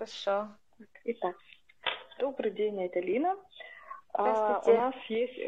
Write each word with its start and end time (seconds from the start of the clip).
Хорошо. 0.00 0.48
Итак, 1.04 1.36
добрый 2.18 2.52
день, 2.52 2.82
это 2.82 3.00
Лина. 3.00 3.36
А, 4.14 4.62
у 4.64 4.72
нас 4.72 4.94
есть 5.10 5.38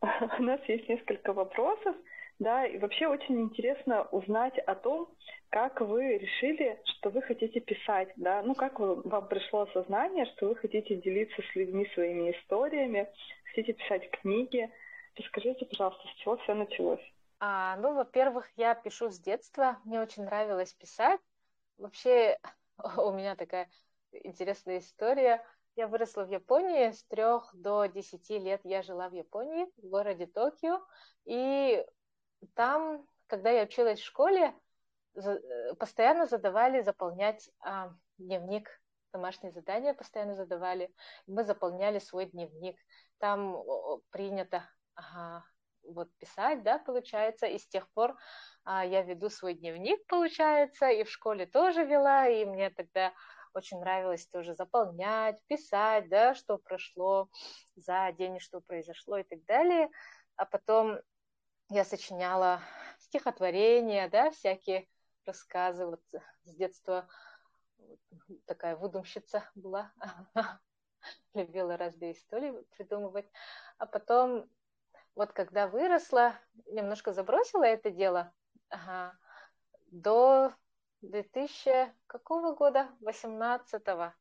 у 0.38 0.42
нас 0.42 0.58
есть 0.68 0.88
несколько 0.88 1.34
вопросов, 1.34 1.94
да, 2.38 2.64
и 2.64 2.78
вообще 2.78 3.08
очень 3.08 3.38
интересно 3.42 4.04
узнать 4.04 4.56
о 4.60 4.74
том, 4.74 5.14
как 5.50 5.82
вы 5.82 6.16
решили, 6.16 6.80
что 6.86 7.10
вы 7.10 7.20
хотите 7.20 7.60
писать, 7.60 8.10
да, 8.16 8.40
ну 8.42 8.54
как 8.54 8.80
вы, 8.80 9.02
вам 9.02 9.28
пришло 9.28 9.60
осознание, 9.68 10.24
что 10.34 10.48
вы 10.48 10.56
хотите 10.56 10.96
делиться 10.96 11.42
с 11.42 11.54
людьми 11.54 11.86
своими 11.92 12.30
историями, 12.30 13.06
хотите 13.50 13.74
писать 13.74 14.10
книги. 14.12 14.72
Расскажите, 15.14 15.66
пожалуйста, 15.66 16.08
с 16.08 16.22
чего 16.22 16.38
все 16.38 16.54
началось? 16.54 17.12
А, 17.38 17.76
ну, 17.76 17.94
во-первых, 17.94 18.48
я 18.56 18.74
пишу 18.74 19.10
с 19.10 19.18
детства, 19.18 19.76
мне 19.84 20.00
очень 20.00 20.24
нравилось 20.24 20.72
писать. 20.72 21.20
Вообще, 21.76 22.38
у 22.96 23.10
меня 23.12 23.36
такая 23.36 23.68
интересная 24.12 24.78
история. 24.78 25.44
Я 25.76 25.86
выросла 25.86 26.24
в 26.24 26.30
Японии, 26.30 26.90
с 26.90 27.04
трех 27.04 27.50
до 27.54 27.86
десяти 27.86 28.38
лет 28.38 28.60
я 28.64 28.82
жила 28.82 29.08
в 29.08 29.14
Японии, 29.14 29.66
в 29.76 29.88
городе 29.88 30.26
Токио, 30.26 30.80
и 31.24 31.84
там, 32.54 33.06
когда 33.26 33.50
я 33.50 33.62
училась 33.62 34.00
в 34.00 34.04
школе, 34.04 34.54
э, 35.14 35.74
постоянно 35.78 36.26
задавали 36.26 36.82
заполнять 36.82 37.50
а, 37.60 37.92
дневник, 38.18 38.68
домашние 39.12 39.52
задания 39.52 39.94
постоянно 39.94 40.34
задавали, 40.34 40.92
мы 41.26 41.44
заполняли 41.44 41.98
свой 41.98 42.26
дневник. 42.26 42.76
Там 43.18 43.62
принято 44.10 44.68
ага, 44.94 45.44
вот 45.82 46.08
писать, 46.18 46.62
да, 46.62 46.78
получается, 46.78 47.46
и 47.46 47.58
с 47.58 47.66
тех 47.66 47.90
пор 47.92 48.16
а, 48.64 48.84
я 48.84 49.02
веду 49.02 49.30
свой 49.30 49.54
дневник, 49.54 50.04
получается, 50.06 50.88
и 50.88 51.04
в 51.04 51.10
школе 51.10 51.46
тоже 51.46 51.84
вела, 51.84 52.28
и 52.28 52.44
мне 52.44 52.70
тогда 52.70 53.12
очень 53.54 53.80
нравилось 53.80 54.26
тоже 54.26 54.54
заполнять, 54.54 55.40
писать, 55.46 56.08
да, 56.08 56.34
что 56.34 56.58
прошло 56.58 57.28
за 57.76 58.12
день, 58.12 58.40
что 58.40 58.60
произошло 58.60 59.18
и 59.18 59.22
так 59.22 59.44
далее. 59.44 59.90
А 60.36 60.44
потом 60.44 60.98
я 61.68 61.84
сочиняла 61.84 62.60
стихотворения, 62.98 64.08
да, 64.08 64.30
всякие 64.30 64.88
рассказы. 65.24 65.86
Вот 65.86 66.02
с 66.44 66.54
детства 66.54 67.08
такая 68.46 68.76
выдумщица 68.76 69.48
была. 69.54 69.92
Любила 71.34 71.76
разные 71.76 72.12
истории 72.12 72.52
придумывать. 72.76 73.30
А 73.78 73.86
потом, 73.86 74.50
вот 75.14 75.32
когда 75.32 75.68
выросла, 75.68 76.34
немножко 76.66 77.12
забросила 77.12 77.64
это 77.64 77.90
дело, 77.90 78.32
ага, 78.68 79.16
до 79.90 80.52
2000 81.02 81.94
какого 82.06 82.54
года? 82.54 82.88
18-го. 83.00 84.12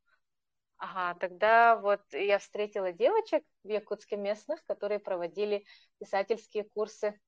Ага, 0.77 1.19
тогда 1.19 1.75
вот 1.75 2.01
я 2.11 2.39
встретила 2.39 2.93
девочек 2.93 3.43
в 3.63 3.69
Якутске 3.69 4.15
местных, 4.15 4.63
которые 4.65 4.99
проводили 4.99 5.65
писательские 5.99 6.63
курсы. 6.63 7.19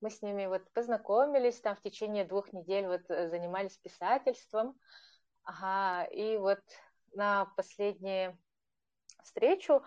Мы 0.00 0.10
с 0.10 0.22
ними 0.22 0.46
вот 0.46 0.62
познакомились, 0.72 1.60
там 1.60 1.76
в 1.76 1.82
течение 1.82 2.24
двух 2.24 2.52
недель 2.52 2.86
вот 2.86 3.02
э, 3.10 3.28
занимались 3.28 3.76
писательством. 3.76 4.78
Ага, 5.42 6.04
и 6.10 6.38
вот 6.38 6.60
на 7.12 7.46
последнюю 7.56 8.38
встречу 9.22 9.82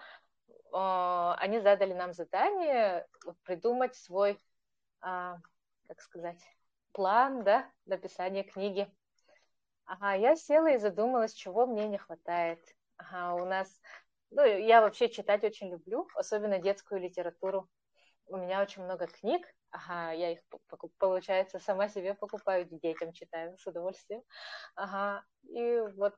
э, 0.48 0.54
они 0.72 1.60
задали 1.60 1.94
нам 1.94 2.14
задание 2.14 3.08
придумать 3.44 3.96
свой, 3.96 4.34
э, 4.34 4.38
как 5.02 6.02
сказать, 6.02 6.40
план, 6.92 7.44
да, 7.44 7.68
написания 7.86 8.44
книги. 8.44 8.92
Ага, 9.88 10.14
я 10.16 10.36
села 10.36 10.68
и 10.74 10.78
задумалась, 10.78 11.34
чего 11.34 11.66
мне 11.66 11.88
не 11.88 11.98
хватает. 11.98 12.60
Ага, 12.98 13.36
у 13.42 13.46
нас, 13.46 13.70
ну, 14.32 14.44
я 14.44 14.82
вообще 14.82 15.10
читать 15.10 15.44
очень 15.46 15.70
люблю, 15.72 16.08
особенно 16.16 16.60
детскую 16.60 17.00
литературу. 17.02 17.70
У 18.28 18.38
меня 18.38 18.62
очень 18.62 18.84
много 18.84 19.08
книг, 19.08 19.48
ага, 19.72 20.12
я 20.14 20.34
их, 20.34 20.42
получается, 21.00 21.60
сама 21.60 21.90
себе 21.90 22.16
покупаю, 22.16 22.68
детям 22.72 23.14
читаю 23.14 23.58
с 23.58 23.68
удовольствием. 23.68 24.24
Ага, 24.76 25.26
и 25.44 25.80
вот 25.96 26.16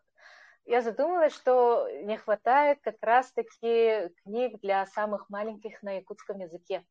я 0.65 0.81
задумалась, 0.81 1.33
что 1.35 1.87
не 2.03 2.17
хватает 2.17 2.79
как 2.81 2.97
раз-таки 3.01 4.09
книг 4.23 4.59
для 4.61 4.85
самых 4.87 5.29
маленьких 5.29 5.83
на 5.83 5.93
якутском 5.93 6.39
языке 6.39 6.85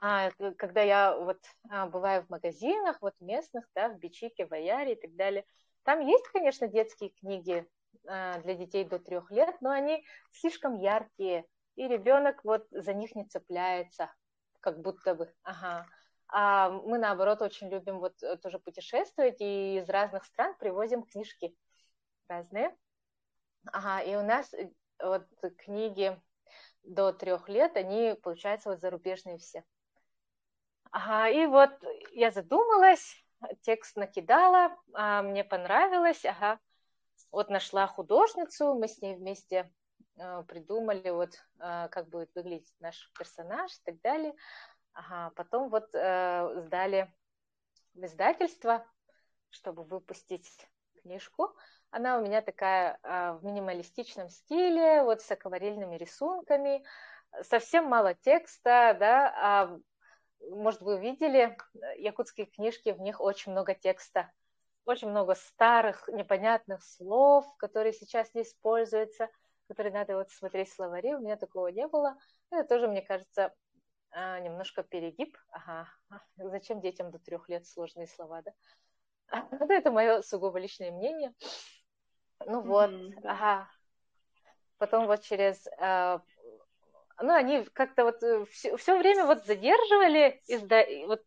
а, 0.00 0.30
когда 0.56 0.82
я 0.82 1.16
вот 1.16 1.38
а, 1.68 1.86
бываю 1.86 2.24
в 2.24 2.30
магазинах, 2.30 2.98
вот 3.00 3.14
местных, 3.20 3.66
да, 3.74 3.88
в 3.88 3.98
Бичике, 3.98 4.46
в 4.46 4.52
Аяре 4.52 4.94
и 4.94 5.00
так 5.00 5.14
далее, 5.16 5.44
там 5.82 6.00
есть, 6.00 6.26
конечно, 6.28 6.68
детские 6.68 7.10
книги 7.10 7.66
а, 8.06 8.38
для 8.40 8.54
детей 8.54 8.84
до 8.84 8.98
трех 8.98 9.30
лет, 9.30 9.56
но 9.60 9.70
они 9.70 10.04
слишком 10.32 10.76
яркие, 10.76 11.46
и 11.76 11.88
ребенок 11.88 12.44
вот 12.44 12.66
за 12.70 12.94
них 12.94 13.14
не 13.14 13.24
цепляется, 13.24 14.12
как 14.60 14.80
будто 14.80 15.14
бы, 15.14 15.32
ага. 15.42 15.86
А 16.32 16.70
мы, 16.70 16.98
наоборот, 16.98 17.42
очень 17.42 17.68
любим 17.70 17.98
вот 17.98 18.22
э, 18.22 18.36
тоже 18.36 18.60
путешествовать, 18.60 19.40
и 19.40 19.78
из 19.78 19.88
разных 19.88 20.24
стран 20.24 20.54
привозим 20.58 21.02
книжки 21.02 21.56
разные. 22.28 22.76
Ага, 23.66 24.02
и 24.04 24.14
у 24.14 24.22
нас 24.22 24.54
э, 24.54 24.70
вот 25.02 25.26
книги 25.58 26.20
до 26.82 27.12
трех 27.12 27.48
лет, 27.48 27.76
они, 27.76 28.14
получается, 28.22 28.70
вот 28.70 28.80
зарубежные 28.80 29.38
все. 29.38 29.64
Ага, 30.90 31.28
и 31.28 31.46
вот 31.46 31.70
я 32.12 32.30
задумалась, 32.30 33.14
текст 33.62 33.96
накидала, 33.96 34.76
а 34.92 35.22
мне 35.22 35.44
понравилось, 35.44 36.24
ага. 36.24 36.58
Вот 37.30 37.48
нашла 37.48 37.86
художницу, 37.86 38.74
мы 38.74 38.88
с 38.88 39.00
ней 39.00 39.14
вместе 39.14 39.72
э, 40.18 40.42
придумали, 40.48 41.10
вот 41.10 41.30
э, 41.60 41.88
как 41.90 42.08
будет 42.08 42.34
выглядеть 42.34 42.74
наш 42.80 43.08
персонаж 43.16 43.72
и 43.72 43.80
так 43.84 44.00
далее. 44.00 44.34
Ага, 44.92 45.32
потом 45.36 45.68
вот 45.68 45.94
э, 45.94 46.60
сдали 46.62 47.14
в 47.94 48.04
издательство, 48.04 48.84
чтобы 49.50 49.84
выпустить 49.84 50.50
книжку. 51.02 51.54
Она 51.90 52.18
у 52.18 52.22
меня 52.22 52.42
такая 52.42 52.98
э, 53.02 53.32
в 53.34 53.44
минималистичном 53.44 54.28
стиле, 54.28 55.04
вот 55.04 55.22
с 55.22 55.30
акварельными 55.30 55.96
рисунками, 55.96 56.84
совсем 57.42 57.84
мало 57.84 58.14
текста, 58.14 58.96
да, 58.98 59.32
а 59.36 59.78
может, 60.48 60.80
вы 60.80 60.98
видели 60.98 61.56
э, 61.74 62.00
якутские 62.00 62.46
книжки, 62.46 62.90
в 62.90 63.00
них 63.00 63.20
очень 63.20 63.52
много 63.52 63.74
текста, 63.74 64.30
очень 64.84 65.08
много 65.10 65.34
старых, 65.34 66.08
непонятных 66.08 66.82
слов, 66.82 67.46
которые 67.58 67.92
сейчас 67.92 68.32
не 68.34 68.42
используются, 68.42 69.28
которые 69.68 69.92
надо 69.92 70.16
вот 70.16 70.30
смотреть 70.30 70.72
словари, 70.72 71.14
у 71.14 71.20
меня 71.20 71.36
такого 71.36 71.68
не 71.68 71.86
было. 71.86 72.16
Это 72.50 72.68
тоже, 72.68 72.88
мне 72.88 73.02
кажется, 73.02 73.54
а, 74.10 74.40
немножко 74.40 74.82
перегиб. 74.82 75.36
Ага, 75.50 75.88
зачем 76.36 76.80
детям 76.80 77.10
до 77.10 77.18
трех 77.18 77.48
лет 77.48 77.66
сложные 77.66 78.08
слова, 78.08 78.42
да? 78.42 78.52
Ну, 79.52 79.70
это 79.70 79.92
мое 79.92 80.22
сугубо 80.22 80.58
личное 80.58 80.90
мнение. 80.90 81.32
Ну 82.46 82.62
вот, 82.62 82.90
mm-hmm. 82.90 83.20
ага. 83.24 83.70
Потом 84.78 85.06
вот 85.06 85.20
через 85.20 85.68
а, 85.78 86.22
ну, 87.22 87.34
они 87.34 87.64
как-то 87.72 88.04
вот 88.04 88.18
все, 88.50 88.70
э, 88.70 88.76
все 88.76 88.98
время 88.98 89.26
вот 89.26 89.44
задерживали 89.44 90.40
изда... 90.46 90.84
вот, 91.06 91.22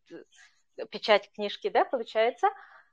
печать 0.90 1.30
книжки, 1.32 1.68
да, 1.68 1.84
получается. 1.84 2.48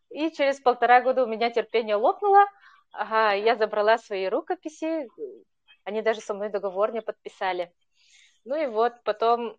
И 0.10 0.32
через 0.32 0.60
полтора 0.60 1.02
года 1.02 1.24
у 1.24 1.28
меня 1.28 1.50
терпение 1.50 1.96
лопнуло. 1.96 2.46
Ага, 2.92 3.34
я 3.34 3.56
забрала 3.56 3.98
свои 3.98 4.28
рукописи. 4.28 5.08
Они 5.84 6.02
даже 6.02 6.22
со 6.22 6.34
мной 6.34 6.50
договор 6.50 6.92
не 6.92 7.02
подписали. 7.02 7.74
Ну 8.44 8.56
и 8.56 8.68
вот 8.68 9.04
потом 9.04 9.58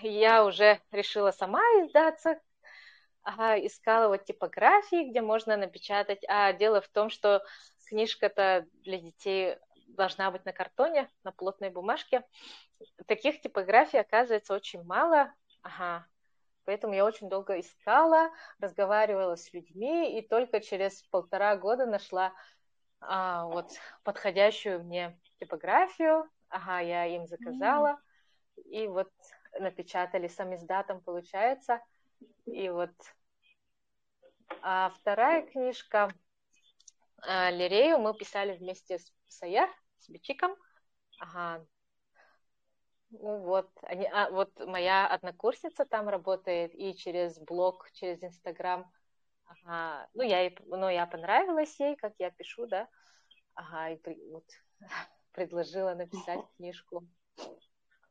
я 0.00 0.44
уже 0.44 0.80
решила 0.90 1.32
сама 1.32 1.60
издаться. 1.84 2.40
Ага, 3.22 3.58
искала 3.66 4.08
вот 4.08 4.24
типографии, 4.24 5.10
где 5.10 5.20
можно 5.20 5.56
напечатать. 5.56 6.20
А 6.28 6.52
дело 6.52 6.80
в 6.80 6.88
том, 6.88 7.10
что 7.10 7.42
книжка-то 7.88 8.66
для 8.84 8.98
детей 8.98 9.56
должна 9.96 10.30
быть 10.30 10.44
на 10.44 10.52
картоне, 10.52 11.08
на 11.24 11.32
плотной 11.32 11.70
бумажке. 11.70 12.24
Таких 13.06 13.40
типографий 13.40 13.98
оказывается 13.98 14.54
очень 14.54 14.82
мало. 14.84 15.32
Ага. 15.62 16.06
Поэтому 16.64 16.94
я 16.94 17.04
очень 17.04 17.28
долго 17.28 17.58
искала, 17.58 18.30
разговаривала 18.58 19.36
с 19.36 19.52
людьми, 19.52 20.18
и 20.18 20.26
только 20.26 20.60
через 20.60 21.02
полтора 21.04 21.56
года 21.56 21.86
нашла 21.86 22.32
а, 23.00 23.46
вот 23.46 23.72
подходящую 24.04 24.84
мне 24.84 25.18
типографию. 25.38 26.28
Ага, 26.48 26.80
я 26.80 27.06
им 27.06 27.26
заказала. 27.26 27.98
Mm. 28.56 28.62
И 28.62 28.86
вот 28.86 29.10
напечатали 29.58 30.28
сам 30.28 30.54
издатом, 30.54 31.00
получается. 31.00 31.80
И 32.46 32.68
вот 32.68 32.92
а 34.62 34.90
вторая 34.90 35.46
книжка 35.46 36.12
а, 37.22 37.50
Лирею 37.50 37.98
мы 37.98 38.14
писали 38.14 38.56
вместе 38.56 38.98
с 38.98 39.12
Саяр, 39.28 39.70
с 40.00 40.08
Бичиком. 40.08 40.56
Ага. 41.18 41.64
Ну 43.10 43.38
вот, 43.38 43.70
они, 43.82 44.06
а, 44.06 44.30
вот 44.30 44.50
моя 44.66 45.06
однокурсница 45.08 45.84
там 45.84 46.08
работает, 46.08 46.74
и 46.74 46.94
через 46.94 47.38
блог, 47.38 47.90
через 47.92 48.22
Инстаграм 48.22 48.90
Ага. 49.50 50.08
Ну, 50.14 50.22
я, 50.22 50.40
ей, 50.40 50.56
ну, 50.66 50.88
я 50.88 51.06
понравилась 51.06 51.78
ей, 51.80 51.96
как 51.96 52.14
я 52.18 52.30
пишу, 52.30 52.66
да. 52.66 52.88
Ага, 53.54 53.90
и 53.90 53.96
при, 53.96 54.16
вот, 54.30 54.44
предложила 55.32 55.94
написать 55.94 56.40
книжку. 56.56 57.06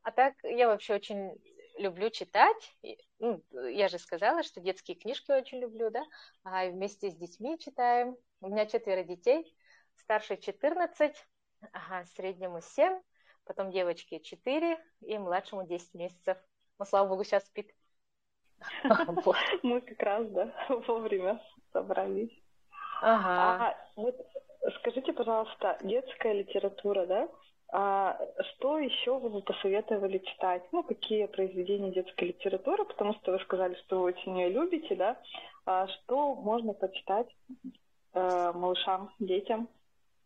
А 0.02 0.10
так, 0.12 0.34
я 0.42 0.68
вообще 0.68 0.94
очень 0.94 1.32
люблю 1.78 2.10
читать. 2.10 2.76
Ну, 3.18 3.42
я 3.68 3.88
же 3.88 3.98
сказала, 3.98 4.42
что 4.42 4.60
детские 4.60 4.96
книжки 4.96 5.30
очень 5.30 5.58
люблю, 5.60 5.90
да. 5.90 6.04
А 6.44 6.68
вместе 6.68 7.10
с 7.10 7.16
детьми 7.16 7.58
читаем. 7.58 8.16
У 8.40 8.48
меня 8.48 8.66
четверо 8.66 9.02
детей. 9.02 9.54
Старший 9.96 10.38
14, 10.38 11.14
ага, 11.72 12.04
среднему 12.16 12.60
7, 12.60 13.00
потом 13.44 13.70
девочке 13.70 14.20
4 14.20 14.78
и 15.02 15.18
младшему 15.18 15.66
10 15.66 15.94
месяцев. 15.94 16.38
Ну, 16.78 16.84
слава 16.84 17.08
богу, 17.08 17.24
сейчас 17.24 17.44
спит. 17.46 17.74
Мы 19.62 19.80
как 19.80 20.02
раз, 20.02 20.28
да, 20.28 20.52
вовремя 20.86 21.40
собрались. 21.72 22.32
Ага. 23.02 23.66
А, 23.66 23.76
вот 23.96 24.16
скажите, 24.78 25.12
пожалуйста, 25.12 25.78
детская 25.82 26.34
литература, 26.34 27.06
да? 27.06 27.28
А 27.72 28.18
что 28.42 28.78
еще 28.78 29.18
вы 29.18 29.30
бы 29.30 29.42
посоветовали 29.42 30.18
читать? 30.18 30.62
Ну, 30.72 30.82
какие 30.82 31.26
произведения 31.26 31.92
детской 31.92 32.28
литературы, 32.28 32.84
потому 32.84 33.14
что 33.14 33.32
вы 33.32 33.38
сказали, 33.40 33.74
что 33.86 34.00
вы 34.00 34.06
очень 34.06 34.36
ее 34.38 34.48
любите, 34.48 34.96
да? 34.96 35.20
А 35.66 35.86
что 35.86 36.34
можно 36.34 36.72
почитать 36.72 37.28
э, 38.12 38.52
малышам, 38.54 39.14
детям? 39.20 39.68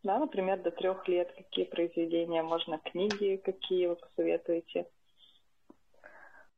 Да, 0.05 0.19
например, 0.19 0.61
до 0.63 0.71
трех 0.71 1.09
лет 1.09 1.33
какие 1.33 1.65
произведения 1.65 2.43
можно, 2.43 2.79
книги 2.79 3.41
какие 3.43 3.87
вы 3.87 3.97
посоветуете? 3.97 4.87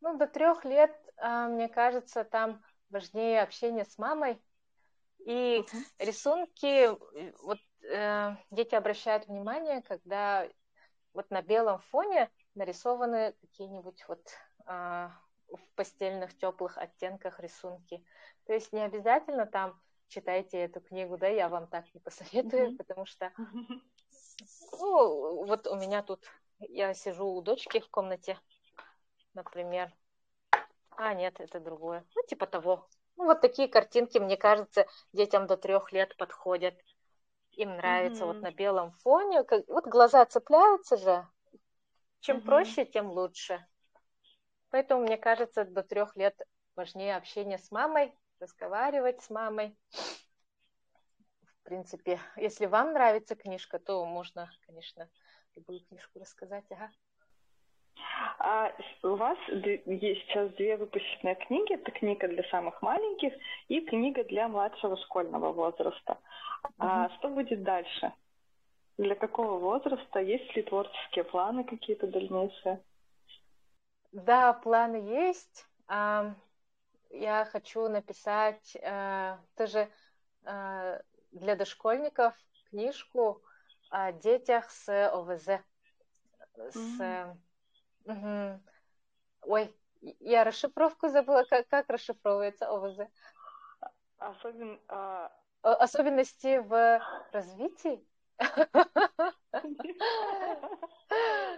Ну, 0.01 0.19
до 0.19 0.27
трех 0.27 0.65
лет, 0.65 0.93
а, 1.17 1.47
мне 1.47 1.69
кажется, 1.69 2.25
там 2.25 2.61
важнее 2.91 3.43
общение 3.43 3.85
с 3.85 3.99
мамой. 3.99 4.43
И 5.21 5.61
uh-huh. 5.61 6.07
рисунки, 6.07 6.89
вот 7.43 7.59
э, 7.89 8.37
дети 8.51 8.75
обращают 8.75 9.27
внимание, 9.27 9.83
когда 9.83 10.49
вот 11.15 11.31
на 11.31 11.41
белом 11.41 11.81
фоне 11.91 12.31
нарисованы 12.55 13.33
какие-нибудь 13.41 14.05
вот 14.09 14.23
э, 14.67 15.09
в 15.49 15.75
постельных 15.77 16.37
теплых 16.37 16.79
оттенках 16.79 17.39
рисунки. 17.39 18.05
То 18.47 18.53
есть 18.53 18.73
не 18.73 18.81
обязательно 18.81 19.47
там 19.47 19.81
читайте 20.09 20.59
эту 20.59 20.81
книгу, 20.81 21.17
да, 21.17 21.29
я 21.29 21.49
вам 21.49 21.67
так 21.67 21.93
не 21.95 22.01
посоветую, 22.01 22.71
uh-huh. 22.71 22.77
потому 22.77 23.07
что, 23.07 23.33
ну, 24.73 25.45
вот 25.45 25.67
у 25.67 25.77
меня 25.77 26.03
тут, 26.03 26.25
я 26.59 26.95
сижу 26.95 27.27
у 27.27 27.43
дочки 27.43 27.81
в 27.81 27.89
комнате, 27.89 28.39
например. 29.35 29.93
А, 30.97 31.15
нет, 31.15 31.41
это 31.41 31.61
другое. 31.61 32.05
Ну, 32.15 32.23
типа 32.27 32.47
того. 32.47 32.89
Ну, 33.17 33.25
вот 33.25 33.41
такие 33.41 33.69
картинки, 33.69 34.19
мне 34.19 34.37
кажется, 34.37 34.87
детям 35.13 35.47
до 35.47 35.57
трех 35.57 35.93
лет 35.93 36.17
подходят. 36.17 36.75
Им 37.53 37.77
нравится 37.77 38.25
mm-hmm. 38.25 38.27
вот 38.27 38.43
на 38.43 38.51
белом 38.51 38.93
фоне. 38.93 39.45
Как, 39.45 39.67
вот 39.69 39.87
глаза 39.87 40.25
цепляются 40.27 40.97
же. 40.97 41.27
Чем 42.21 42.39
mm-hmm. 42.39 42.45
проще, 42.45 42.85
тем 42.85 43.11
лучше. 43.11 43.67
Поэтому, 44.71 45.03
мне 45.03 45.17
кажется, 45.17 45.65
до 45.65 45.83
трех 45.83 46.17
лет 46.17 46.41
важнее 46.75 47.17
общение 47.17 47.59
с 47.59 47.71
мамой, 47.71 48.15
разговаривать 48.41 49.23
с 49.23 49.31
мамой. 49.31 49.77
В 51.43 51.63
принципе, 51.65 52.21
если 52.37 52.67
вам 52.67 52.93
нравится 52.93 53.35
книжка, 53.35 53.79
то 53.79 54.05
можно, 54.05 54.51
конечно, 54.67 55.09
любую 55.57 55.81
книжку 55.87 56.21
рассказать. 56.21 56.65
Ага. 56.71 56.91
А 58.39 58.73
у 59.03 59.17
вас 59.17 59.39
есть 59.49 60.21
сейчас 60.29 60.53
две 60.53 60.77
выпущенные 60.77 61.35
книги. 61.35 61.75
Это 61.75 61.91
книга 61.91 62.29
для 62.29 62.45
самых 62.51 62.81
маленьких 62.83 63.33
и 63.69 63.81
книга 63.81 64.25
для 64.25 64.49
младшего 64.49 64.97
школьного 64.97 65.53
возраста. 65.53 66.19
Mm-hmm. 66.63 66.73
А 66.79 67.11
что 67.19 67.29
будет 67.29 67.63
дальше? 67.63 68.13
Для 68.99 69.15
какого 69.15 69.59
возраста? 69.59 70.21
Есть 70.21 70.55
ли 70.55 70.63
творческие 70.63 71.25
планы 71.25 71.65
какие-то 71.65 72.07
дальнейшие? 72.07 72.83
Да, 74.13 74.53
планы 74.53 74.97
есть. 74.97 75.67
Я 77.19 77.45
хочу 77.47 77.89
написать 77.89 78.77
э, 78.77 79.37
тоже 79.57 79.91
э, 80.45 81.01
для 81.33 81.57
дошкольников 81.57 82.35
книжку 82.71 83.43
о 83.91 84.13
детях 84.13 84.71
с 84.71 85.09
ОВЗ, 85.13 85.61
с 86.57 87.01
mm-hmm 87.01 87.37
Угу. 88.07 88.61
Ой, 89.43 89.77
я 90.21 90.45
расшифровку 90.45 91.09
забыла, 91.09 91.45
как, 91.45 91.69
как 91.69 91.89
расшифровывается 91.91 92.69
ОВЗ. 92.69 93.01
Особен, 94.19 94.81
а... 94.89 95.33
Особенности 95.63 96.59
в 96.59 97.03
развитии? 97.33 98.05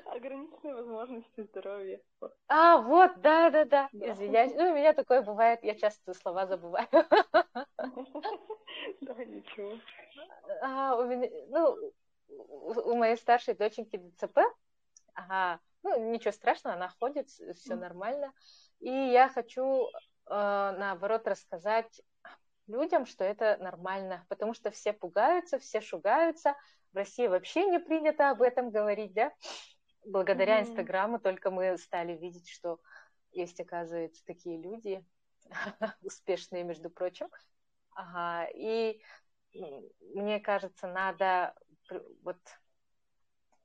Ограниченные 0.06 0.75
возможности 0.75 1.42
здоровья. 1.42 2.00
А, 2.48 2.78
вот, 2.78 3.20
да, 3.20 3.50
да, 3.50 3.64
да. 3.64 3.88
Извиняюсь. 3.92 4.54
Ну, 4.54 4.70
у 4.70 4.75
меня 4.75 4.92
такое 4.92 5.22
бывает, 5.22 5.60
я 5.62 5.75
часто 5.75 6.14
слова 6.14 6.46
забываю. 6.46 6.88
Да, 9.00 9.14
ничего. 9.25 9.78
А, 10.62 10.96
у 10.96 11.04
меня, 11.04 11.28
ну, 11.48 11.76
у 12.28 12.94
моей 12.94 13.16
старшей 13.16 13.54
доченьки 13.54 13.96
ДЦП, 13.96 14.38
ага, 15.14 15.60
ну, 15.82 16.12
ничего 16.12 16.32
страшного, 16.32 16.76
она 16.76 16.88
ходит, 16.88 17.28
все 17.28 17.75
нормально. 17.75 18.32
И 18.80 18.90
я 18.90 19.28
хочу, 19.28 19.86
э, 19.86 19.94
наоборот, 20.28 21.26
рассказать 21.26 22.02
людям, 22.69 23.06
что 23.06 23.25
это 23.25 23.56
нормально, 23.61 24.25
потому 24.29 24.55
что 24.55 24.70
все 24.70 24.93
пугаются, 24.93 25.59
все 25.59 25.81
шугаются. 25.81 26.55
В 26.93 26.97
России 26.97 27.26
вообще 27.26 27.67
не 27.67 27.81
принято 27.81 28.31
об 28.31 28.43
этом 28.43 28.70
говорить, 28.70 29.12
да? 29.12 29.32
Благодаря 30.06 30.61
Инстаграму 30.62 31.19
только 31.19 31.50
мы 31.50 31.76
стали 31.76 32.12
видеть, 32.17 32.49
что 32.49 32.79
есть, 33.32 33.61
оказывается, 33.61 34.25
такие 34.25 34.61
люди, 34.61 35.05
успешные, 36.03 36.65
между 36.65 36.88
прочим. 36.88 37.29
Ага, 37.91 38.49
и 38.55 39.03
мне 40.14 40.41
кажется, 40.41 40.87
надо 40.87 41.55
вот 42.23 42.38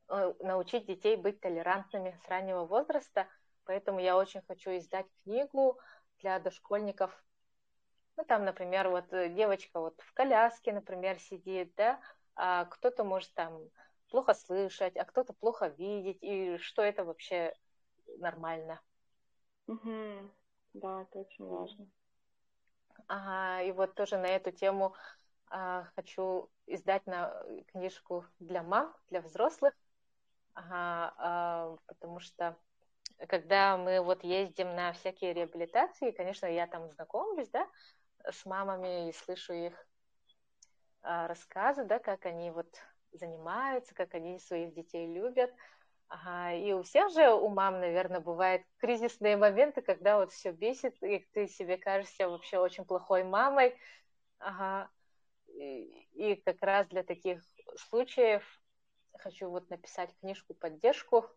Э, 0.09 0.33
научить 0.41 0.85
детей 0.85 1.15
быть 1.15 1.39
толерантными 1.39 2.19
с 2.23 2.29
раннего 2.29 2.65
возраста, 2.65 3.27
поэтому 3.65 3.99
я 3.99 4.17
очень 4.17 4.41
хочу 4.41 4.69
издать 4.77 5.07
книгу 5.23 5.79
для 6.19 6.39
дошкольников. 6.39 7.11
Ну, 8.17 8.23
там, 8.25 8.45
например, 8.45 8.89
вот 8.89 9.11
э, 9.11 9.29
девочка 9.29 9.79
вот 9.79 9.99
в 10.01 10.13
коляске, 10.13 10.71
например, 10.73 11.19
сидит, 11.19 11.73
да, 11.75 11.99
а 12.35 12.65
кто-то 12.65 13.03
может 13.03 13.33
там 13.33 13.59
плохо 14.09 14.33
слышать, 14.33 14.95
а 14.97 15.05
кто-то 15.05 15.33
плохо 15.33 15.67
видеть, 15.67 16.19
и 16.21 16.57
что 16.57 16.83
это 16.83 17.05
вообще 17.05 17.55
нормально. 18.19 18.79
Угу. 19.67 20.31
Да, 20.73 21.01
это 21.01 21.19
очень 21.19 21.45
важно. 21.45 21.87
Ага, 23.07 23.63
и 23.63 23.71
вот 23.71 23.95
тоже 23.95 24.17
на 24.17 24.27
эту 24.27 24.51
тему 24.51 24.95
а, 25.47 25.85
хочу 25.95 26.49
издать 26.67 27.05
на 27.05 27.43
книжку 27.71 28.25
для 28.39 28.63
мам, 28.63 28.95
для 29.09 29.21
взрослых, 29.21 29.73
Ага, 30.53 31.13
а, 31.17 31.77
потому 31.87 32.19
что 32.19 32.55
когда 33.27 33.77
мы 33.77 34.01
вот 34.01 34.23
ездим 34.23 34.75
на 34.75 34.93
всякие 34.93 35.33
реабилитации, 35.33 36.11
конечно, 36.11 36.45
я 36.45 36.67
там 36.67 36.89
знакомлюсь, 36.91 37.49
да, 37.49 37.67
с 38.31 38.45
мамами 38.45 39.09
и 39.09 39.13
слышу 39.13 39.53
их 39.53 39.87
а, 41.01 41.27
рассказы, 41.27 41.83
да, 41.83 41.99
как 41.99 42.25
они 42.25 42.51
вот 42.51 42.67
занимаются, 43.11 43.93
как 43.93 44.13
они 44.13 44.39
своих 44.39 44.73
детей 44.73 45.07
любят. 45.13 45.51
Ага, 46.07 46.53
и 46.53 46.71
у 46.73 46.83
всех 46.83 47.11
же 47.11 47.33
у 47.33 47.49
мам, 47.49 47.79
наверное, 47.79 48.19
бывают 48.19 48.63
кризисные 48.77 49.35
моменты, 49.35 49.81
когда 49.81 50.17
вот 50.17 50.31
все 50.31 50.51
бесит, 50.51 51.01
и 51.01 51.19
ты 51.33 51.47
себе 51.47 51.77
кажешься 51.77 52.29
вообще 52.29 52.59
очень 52.59 52.85
плохой 52.85 53.23
мамой. 53.23 53.75
Ага. 54.39 54.89
И, 55.47 56.07
и 56.13 56.35
как 56.35 56.61
раз 56.61 56.87
для 56.87 57.03
таких 57.03 57.41
случаев 57.89 58.43
хочу 59.19 59.49
вот 59.49 59.69
написать 59.69 60.15
книжку 60.19 60.53
поддержку, 60.53 61.29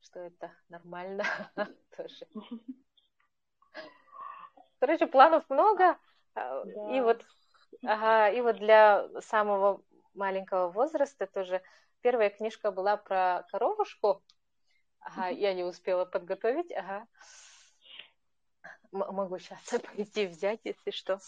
что 0.00 0.20
это 0.20 0.52
нормально 0.68 1.24
тоже. 1.96 2.26
Короче, 4.82 5.06
планов 5.06 5.48
много. 5.48 5.96
А, 6.34 6.64
да. 6.64 6.96
И 6.96 7.00
вот, 7.02 7.24
ага, 7.84 8.30
и 8.30 8.40
вот 8.40 8.56
для 8.56 9.08
самого 9.20 9.80
маленького 10.12 10.72
возраста 10.72 11.28
тоже 11.28 11.62
первая 12.00 12.30
книжка 12.30 12.72
была 12.72 12.96
про 12.96 13.46
коровушку. 13.52 14.24
Ага, 14.98 15.28
я 15.28 15.54
не 15.54 15.62
успела 15.62 16.04
подготовить. 16.04 16.72
Ага. 16.72 17.06
М- 18.92 19.14
могу 19.14 19.38
сейчас 19.38 19.60
пойти 19.96 20.26
взять, 20.26 20.58
если 20.64 20.90
что. 20.90 21.20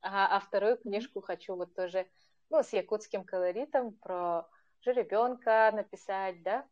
Ага, 0.00 0.36
а 0.36 0.40
вторую 0.40 0.78
книжку 0.78 1.20
хочу 1.20 1.56
вот 1.56 1.74
тоже, 1.74 2.06
ну, 2.48 2.62
с 2.62 2.72
якутским 2.72 3.22
колоритом 3.24 3.92
про 3.98 4.48
жеребенка 4.80 5.70
написать, 5.74 6.42
да? 6.42 6.66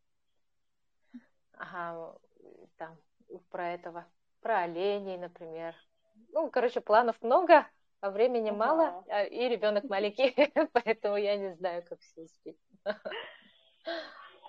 Ага, 1.59 2.17
там, 2.77 2.97
про 3.51 3.73
этого, 3.73 4.07
про 4.41 4.63
оленей, 4.63 5.17
например. 5.17 5.75
Ну, 6.33 6.49
короче, 6.49 6.81
планов 6.81 7.21
много, 7.21 7.67
а 8.01 8.09
времени 8.09 8.49
ага. 8.49 8.57
мало, 8.57 9.05
а, 9.07 9.23
и 9.23 9.47
ребенок 9.47 9.83
маленький, 9.85 10.35
поэтому 10.73 11.15
я 11.15 11.37
не 11.37 11.53
знаю, 11.53 11.83
как 11.87 11.99
все 12.01 12.21
успеть. 12.21 12.57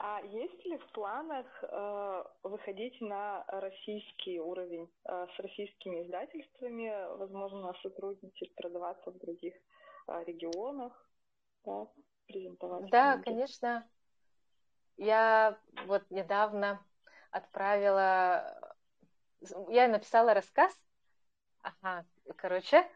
А 0.01 0.21
есть 0.23 0.65
ли 0.65 0.77
в 0.79 0.87
планах 0.93 1.47
э, 1.63 2.25
выходить 2.43 3.01
на 3.01 3.45
российский 3.49 4.41
уровень 4.41 4.91
э, 5.05 5.27
с 5.35 5.41
российскими 5.41 6.03
издательствами, 6.03 7.17
возможно, 7.17 7.73
сотрудничать, 7.83 8.55
продаваться 8.55 9.11
в 9.11 9.19
других 9.19 9.55
э, 10.09 10.25
регионах, 10.25 10.93
да, 11.65 11.87
презентовать? 12.27 12.91
Да, 12.91 13.15
книги? 13.15 13.25
конечно. 13.25 13.89
Я 14.97 15.59
вот 15.87 16.03
недавно 16.11 16.85
отправила, 17.31 18.75
я 19.69 19.89
написала 19.89 20.35
рассказ, 20.35 20.73
ага, 21.65 22.05
короче, 22.37 22.89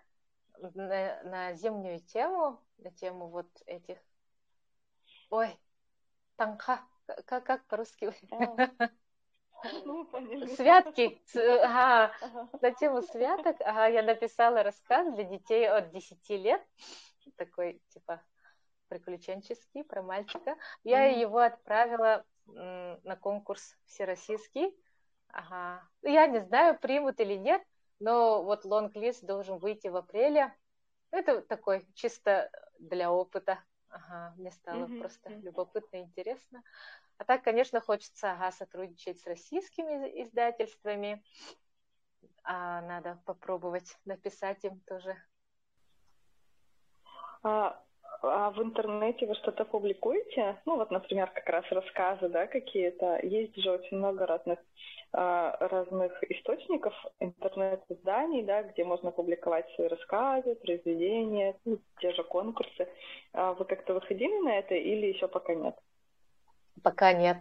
на, 0.59 1.23
на 1.23 1.55
зимнюю 1.55 2.01
тему, 2.01 2.61
на 2.79 2.91
тему 2.91 3.29
вот 3.29 3.49
этих, 3.67 3.99
ой, 5.31 5.59
танха, 6.37 6.81
как, 7.27 7.45
как 7.45 7.65
по-русски? 7.67 8.13
Ну, 9.85 10.09
Святки. 10.55 11.21
Ага. 11.35 12.15
На 12.63 12.71
тему 12.71 13.03
святок 13.03 13.57
ага, 13.63 13.89
я 13.89 14.05
написала 14.05 14.63
рассказ 14.63 15.13
для 15.15 15.25
детей 15.25 15.69
от 15.69 15.91
10 15.91 16.31
лет. 16.31 16.63
Такой, 17.37 17.83
типа, 17.89 18.23
приключенческий 18.87 19.83
про 19.83 20.03
мальчика. 20.03 20.57
Я 20.85 21.11
mm-hmm. 21.11 21.21
его 21.21 21.39
отправила 21.39 22.25
на 22.47 23.17
конкурс 23.21 23.77
всероссийский. 23.87 24.77
Ага. 25.29 25.83
Я 26.03 26.29
не 26.29 26.39
знаю, 26.39 26.79
примут 26.79 27.19
или 27.21 27.35
нет, 27.35 27.63
но 28.01 28.43
вот 28.43 28.65
лонг-лист 28.65 29.25
должен 29.25 29.59
выйти 29.59 29.89
в 29.89 29.97
апреле. 29.97 30.55
Это 31.11 31.41
такой 31.41 31.87
чисто 31.95 32.51
для 32.79 33.11
опыта. 33.11 33.59
Ага, 33.89 34.35
мне 34.37 34.51
стало 34.51 34.87
mm-hmm. 34.87 35.01
просто 35.01 35.31
любопытно 35.31 35.97
и 35.97 36.01
интересно. 36.01 36.63
А 37.17 37.25
так, 37.25 37.43
конечно, 37.43 37.81
хочется 37.81 38.33
ага, 38.33 38.53
сотрудничать 38.53 39.21
с 39.21 39.27
российскими 39.27 40.23
издательствами. 40.23 41.25
А, 42.45 42.81
надо 42.83 43.21
попробовать 43.25 43.99
написать 44.05 44.65
им 44.65 44.81
тоже. 44.81 45.17
А, 47.43 47.83
а 48.23 48.51
в 48.51 48.63
интернете 48.63 49.27
вы 49.27 49.35
что-то 49.37 49.65
публикуете? 49.65 50.61
Ну 50.67 50.77
вот, 50.77 50.91
например, 50.91 51.31
как 51.31 51.47
раз 51.49 51.65
рассказы, 51.71 52.29
да, 52.29 52.47
какие-то. 52.47 53.21
Есть 53.23 53.57
же 53.57 53.71
очень 53.71 53.97
много 53.97 54.27
разных 54.27 54.59
а, 55.13 55.57
разных 55.61 56.23
источников, 56.31 56.93
интернет-изданий, 57.19 58.43
да, 58.43 58.63
где 58.63 58.85
можно 58.85 59.11
публиковать 59.11 59.67
свои 59.75 59.89
рассказы, 59.89 60.55
произведения, 60.57 61.57
ну, 61.65 61.79
те 62.01 62.13
же 62.13 62.23
конкурсы. 62.25 62.89
А 63.33 63.55
вы 63.55 63.65
как-то 63.65 63.95
выходили 63.95 64.39
на 64.43 64.59
это 64.59 64.75
или 64.75 65.07
еще 65.07 65.27
пока 65.27 65.55
нет? 65.55 65.75
Пока 66.83 67.15
нет. 67.15 67.39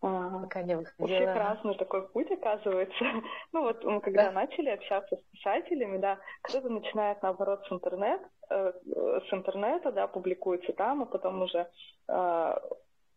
Ага. 0.00 0.40
Пока 0.40 0.62
не 0.62 0.76
выходила. 0.76 1.04
У 1.04 1.06
всех 1.06 1.34
разный 1.34 1.74
такой 1.76 2.08
путь, 2.08 2.30
оказывается. 2.30 3.04
ну 3.52 3.62
вот 3.62 3.82
мы 3.84 4.00
когда 4.00 4.26
да. 4.26 4.32
начали 4.32 4.68
общаться 4.68 5.16
с 5.16 5.22
писателями, 5.32 5.98
да, 5.98 6.18
кто-то 6.42 6.68
начинает 6.68 7.22
наоборот 7.22 7.64
с 7.66 7.72
интернет, 7.72 8.20
э, 8.20 8.26
с 8.48 9.32
интернета, 9.32 9.92
да, 9.92 10.06
публикуется 10.06 10.72
там, 10.72 11.02
а 11.02 11.06
потом 11.06 11.42
уже 11.42 11.68
э, 12.08 12.54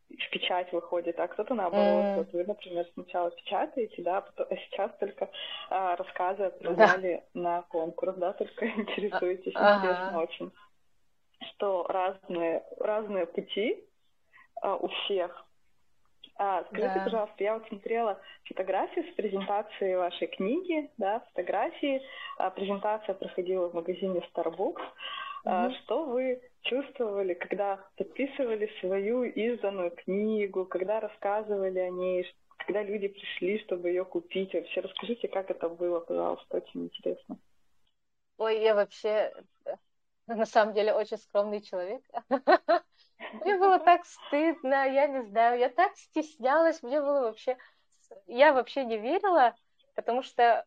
в 0.10 0.30
печать 0.32 0.72
выходит, 0.72 1.20
а 1.20 1.28
кто-то 1.28 1.54
наоборот. 1.54 2.06
Mm. 2.06 2.16
Вот 2.16 2.34
вы, 2.34 2.44
например, 2.46 2.86
сначала 2.94 3.32
печатаете, 3.32 4.02
да, 4.04 4.18
а, 4.18 4.22
потом, 4.22 4.48
а 4.50 4.56
сейчас 4.56 4.92
только 5.00 5.30
а, 5.70 5.96
рассказы 5.96 6.44
отправляли 6.44 7.24
да. 7.34 7.42
на 7.42 7.62
конкурс, 7.64 8.16
да, 8.16 8.34
только 8.34 8.68
интересуетесь. 8.68 9.54
А, 9.56 9.78
Интересно 9.78 10.08
ага. 10.10 10.20
очень, 10.20 10.52
что 11.52 11.86
разные, 11.88 12.64
разные 12.80 13.26
пути 13.26 13.84
а, 14.62 14.76
у 14.76 14.88
всех. 14.88 15.47
А, 16.40 16.64
скажите, 16.66 16.94
да. 16.94 17.04
пожалуйста, 17.04 17.44
я 17.44 17.54
вот 17.56 17.68
смотрела 17.68 18.22
фотографии 18.46 19.12
с 19.12 19.16
презентации 19.16 19.96
вашей 19.96 20.28
книги, 20.28 20.90
да, 20.98 21.20
фотографии. 21.32 22.02
А, 22.38 22.52
презентация 22.52 23.16
проходила 23.16 23.70
в 23.70 23.74
магазине 23.74 24.22
Starbucks. 24.34 24.82
Mm-hmm. 25.46 25.74
Что 25.84 26.06
вы 26.06 26.42
чувствовали, 26.62 27.34
когда 27.34 27.80
подписывали 27.96 28.70
свою 28.82 29.24
изданную 29.24 29.92
книгу, 29.92 30.66
когда 30.66 31.00
рассказывали 31.00 31.80
о 31.80 31.90
ней, 31.90 32.32
когда 32.58 32.84
люди 32.84 33.08
пришли, 33.08 33.60
чтобы 33.60 33.90
ее 33.90 34.06
купить? 34.06 34.54
Вообще 34.54 34.82
расскажите, 34.82 35.28
как 35.28 35.50
это 35.50 35.70
было, 35.70 36.02
пожалуйста, 36.02 36.58
очень 36.58 36.86
интересно. 36.86 37.38
Ой, 38.38 38.62
я 38.62 38.76
вообще 38.76 39.34
на 40.28 40.46
самом 40.46 40.74
деле 40.74 40.94
очень 40.94 41.18
скромный 41.18 41.62
человек. 41.62 42.04
Было 43.78 43.86
так 43.86 44.06
стыдно, 44.06 44.90
я 44.90 45.08
не 45.08 45.22
знаю, 45.24 45.60
я 45.60 45.70
так 45.70 45.96
стеснялась, 45.96 46.82
мне 46.82 47.00
было 47.00 47.22
вообще... 47.22 47.58
Я 48.26 48.54
вообще 48.54 48.86
не 48.86 48.98
верила, 48.98 49.56
потому 49.96 50.24
что 50.24 50.66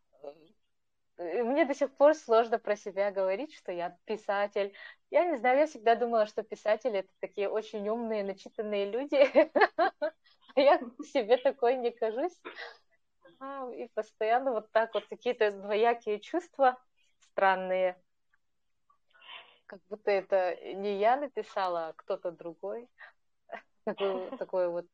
мне 1.19 1.65
до 1.65 1.75
сих 1.75 1.95
пор 1.97 2.15
сложно 2.15 2.59
про 2.59 2.77
себя 2.77 3.11
говорить, 3.11 3.55
что 3.55 3.73
я 3.73 3.97
писатель. 4.05 4.75
Я 5.11 5.25
не 5.25 5.37
знаю, 5.39 5.59
я 5.59 5.67
всегда 5.67 5.97
думала, 5.97 6.27
что 6.27 6.43
писатели 6.43 7.01
это 7.01 7.13
такие 7.21 7.49
очень 7.49 7.89
умные, 7.89 8.25
начитанные 8.25 8.91
люди. 8.91 9.17
А 10.57 10.61
я 10.61 10.81
себе 11.05 11.37
такой 11.37 11.77
не 11.77 11.93
кажусь. 11.93 12.37
А, 13.39 13.71
и 13.73 13.87
постоянно 13.95 14.51
вот 14.51 14.73
так 14.73 14.93
вот 14.95 15.07
какие-то 15.07 15.53
двоякие 15.53 16.19
чувства 16.19 16.77
странные. 17.21 17.97
Как 19.71 19.79
будто 19.89 20.11
это 20.11 20.57
не 20.75 20.99
я 20.99 21.17
написала, 21.17 21.89
а 21.89 21.93
кто-то 21.93 22.33
другой. 22.33 22.89
Такое, 23.85 24.31
такое 24.37 24.69
вот 24.69 24.87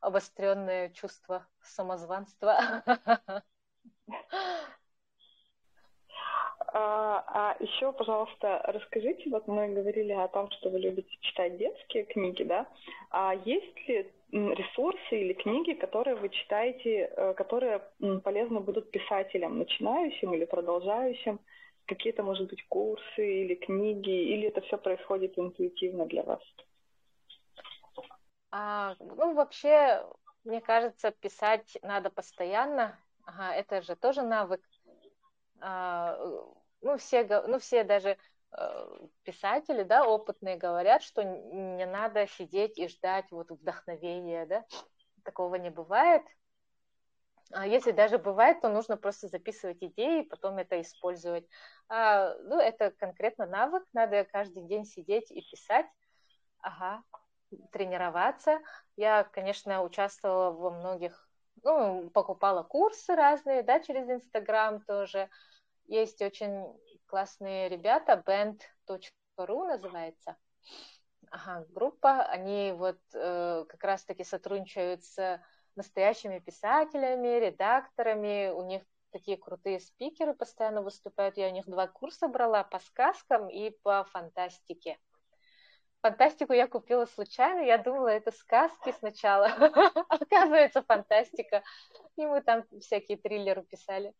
обостренное 0.00 0.88
чувство 0.88 1.46
самозванства. 1.62 2.82
А, 6.74 7.22
а 7.26 7.56
еще, 7.60 7.92
пожалуйста, 7.92 8.62
расскажите, 8.64 9.28
вот 9.28 9.46
мы 9.46 9.68
говорили 9.68 10.12
о 10.12 10.28
том, 10.28 10.50
что 10.52 10.70
вы 10.70 10.78
любите 10.78 11.14
читать 11.20 11.58
детские 11.58 12.04
книги, 12.04 12.44
да? 12.44 12.66
А 13.10 13.34
есть 13.44 13.88
ли 13.88 14.10
ресурсы 14.30 15.20
или 15.20 15.34
книги, 15.34 15.74
которые 15.74 16.16
вы 16.16 16.30
читаете, 16.30 17.12
э, 17.14 17.34
которые 17.34 17.82
полезны 18.24 18.60
будут 18.60 18.90
писателям, 18.90 19.58
начинающим 19.58 20.32
или 20.32 20.46
продолжающим? 20.46 21.40
Какие-то, 21.86 22.22
может 22.22 22.48
быть, 22.48 22.66
курсы 22.68 23.42
или 23.42 23.54
книги, 23.54 24.10
или 24.10 24.48
это 24.48 24.60
все 24.62 24.78
происходит 24.78 25.38
интуитивно 25.38 26.06
для 26.06 26.22
вас? 26.22 26.42
А, 28.50 28.96
ну, 29.00 29.34
вообще, 29.34 30.06
мне 30.44 30.60
кажется, 30.60 31.10
писать 31.10 31.78
надо 31.82 32.10
постоянно. 32.10 32.98
Ага, 33.24 33.54
это 33.54 33.82
же 33.82 33.96
тоже 33.96 34.22
навык. 34.22 34.60
А, 35.60 36.18
ну, 36.82 36.96
все, 36.98 37.24
ну, 37.46 37.58
все 37.58 37.84
даже 37.84 38.18
э, 38.56 38.86
писатели, 39.22 39.84
да, 39.84 40.06
опытные 40.06 40.56
говорят, 40.56 41.02
что 41.02 41.22
не 41.22 41.86
надо 41.86 42.26
сидеть 42.26 42.78
и 42.78 42.88
ждать 42.88 43.30
вот 43.30 43.50
вдохновения, 43.50 44.44
да, 44.46 44.64
такого 45.24 45.54
не 45.54 45.70
бывает. 45.70 46.22
А 47.52 47.66
если 47.66 47.90
даже 47.92 48.18
бывает, 48.18 48.60
то 48.60 48.68
нужно 48.68 48.96
просто 48.96 49.28
записывать 49.28 49.82
идеи 49.82 50.22
и 50.22 50.28
потом 50.28 50.58
это 50.58 50.80
использовать. 50.80 51.46
А, 51.88 52.34
ну, 52.44 52.58
это 52.58 52.90
конкретно 52.92 53.46
навык, 53.46 53.84
надо 53.92 54.24
каждый 54.24 54.62
день 54.64 54.84
сидеть 54.84 55.30
и 55.30 55.42
писать, 55.42 55.86
ага, 56.60 57.02
тренироваться. 57.70 58.60
Я, 58.96 59.24
конечно, 59.24 59.82
участвовала 59.82 60.50
во 60.50 60.70
многих, 60.70 61.28
ну, 61.62 62.08
покупала 62.10 62.62
курсы 62.62 63.14
разные, 63.14 63.62
да, 63.62 63.80
через 63.80 64.08
Инстаграм 64.08 64.80
тоже, 64.82 65.28
есть 65.86 66.22
очень 66.22 66.64
классные 67.06 67.68
ребята, 67.68 68.22
band.ru 68.26 69.66
называется, 69.66 70.36
ага, 71.30 71.66
группа, 71.68 72.22
они 72.22 72.72
вот 72.72 72.98
э, 73.12 73.64
как 73.68 73.84
раз-таки 73.84 74.24
сотрудничают 74.24 75.04
с 75.04 75.40
настоящими 75.76 76.38
писателями, 76.38 77.40
редакторами, 77.40 78.50
у 78.50 78.64
них 78.64 78.82
такие 79.12 79.36
крутые 79.36 79.80
спикеры 79.80 80.34
постоянно 80.34 80.82
выступают. 80.82 81.36
Я 81.36 81.48
у 81.48 81.52
них 81.52 81.66
два 81.66 81.86
курса 81.86 82.28
брала 82.28 82.64
по 82.64 82.78
сказкам 82.78 83.48
и 83.48 83.70
по 83.82 84.04
фантастике. 84.04 84.98
Фантастику 86.00 86.52
я 86.52 86.66
купила 86.66 87.06
случайно, 87.06 87.60
я 87.60 87.78
думала, 87.78 88.08
это 88.08 88.32
сказки 88.32 88.92
сначала. 88.98 89.46
Оказывается, 90.08 90.82
фантастика. 90.82 91.62
И 92.16 92.26
мы 92.26 92.42
там 92.42 92.64
всякие 92.80 93.18
триллеры 93.18 93.62
писали. 93.62 94.12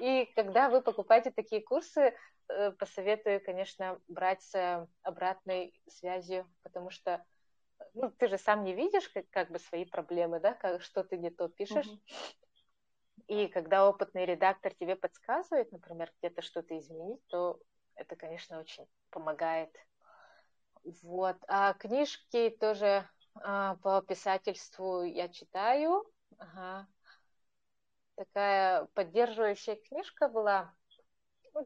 И 0.00 0.26
когда 0.36 0.68
вы 0.68 0.82
покупаете 0.82 1.30
такие 1.30 1.62
курсы, 1.62 2.14
э, 2.48 2.72
посоветую, 2.72 3.42
конечно, 3.42 3.98
брать 4.08 4.42
с 4.42 4.88
обратной 5.02 5.72
связью, 5.88 6.46
потому 6.62 6.90
что 6.90 7.24
ну, 7.94 8.10
ты 8.10 8.28
же 8.28 8.38
сам 8.38 8.64
не 8.64 8.74
видишь 8.74 9.08
как, 9.08 9.28
как 9.30 9.50
бы 9.50 9.58
свои 9.58 9.84
проблемы, 9.84 10.40
да, 10.40 10.54
как, 10.54 10.82
что 10.82 11.04
ты 11.04 11.16
не 11.18 11.30
то 11.30 11.48
пишешь. 11.48 11.88
И 13.28 13.48
когда 13.48 13.88
опытный 13.88 14.26
редактор 14.26 14.74
тебе 14.74 14.96
подсказывает, 14.96 15.70
например, 15.72 16.12
где-то 16.18 16.42
что-то 16.42 16.76
изменить, 16.78 17.24
то 17.28 17.60
это, 17.94 18.16
конечно, 18.16 18.58
очень 18.58 18.86
помогает. 19.10 19.70
Вот. 21.02 21.36
А 21.46 21.74
книжки 21.74 22.50
тоже 22.60 23.08
а, 23.36 23.76
по 23.76 24.02
писательству 24.02 25.02
я 25.02 25.28
читаю. 25.28 26.04
Ага. 26.38 26.88
Такая 28.16 28.86
поддерживающая 28.94 29.76
книжка 29.76 30.28
была 30.28 30.74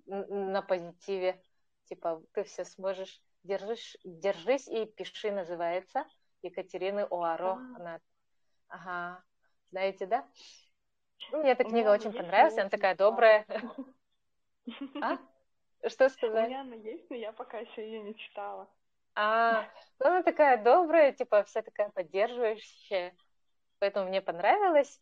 ну, 0.06 0.50
на 0.50 0.62
позитиве. 0.62 1.42
Типа, 1.84 2.22
ты 2.32 2.44
все 2.44 2.64
сможешь, 2.64 3.22
держись, 3.46 3.96
держись 4.04 4.68
и 4.68 4.86
пиши, 4.86 5.30
называется. 5.30 6.04
Екатерины 6.42 7.06
Оаро. 7.10 7.52
А. 7.52 7.76
Она... 7.76 8.00
Ага. 8.68 9.24
Знаете, 9.70 10.06
да? 10.06 10.26
Ну, 11.32 11.38
мне 11.38 11.52
эта 11.52 11.64
книга 11.64 11.90
очень 11.90 12.12
понравилась, 12.12 12.58
она 12.58 12.68
такая 12.68 12.94
добрая. 12.94 13.46
А? 15.00 15.18
Что 15.88 16.08
сказать? 16.08 16.46
У 16.46 16.48
меня 16.48 16.60
она 16.62 16.74
есть, 16.74 17.08
но 17.10 17.16
я 17.16 17.32
пока 17.32 17.58
еще 17.58 17.84
ее 17.84 18.02
не 18.02 18.16
читала. 18.16 18.68
А, 19.14 19.62
ну, 19.98 20.06
она 20.06 20.22
такая 20.22 20.62
добрая, 20.62 21.12
типа 21.12 21.44
вся 21.44 21.62
такая 21.62 21.90
поддерживающая, 21.90 23.16
поэтому 23.78 24.08
мне 24.08 24.20
понравилось. 24.20 25.00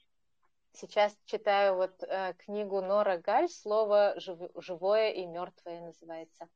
Сейчас 0.72 1.16
читаю 1.24 1.76
вот 1.76 2.02
э, 2.02 2.34
книгу 2.34 2.80
Нора 2.80 3.18
Галь 3.18 3.48
«Слово 3.48 4.14
жив, 4.16 4.38
живое 4.56 5.10
и 5.10 5.24
мертвое» 5.24 5.80
называется. 5.80 6.48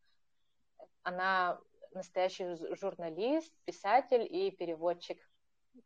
Она 1.03 1.61
настоящий 1.93 2.57
журналист, 2.77 3.53
писатель 3.65 4.27
и 4.29 4.51
переводчик. 4.51 5.19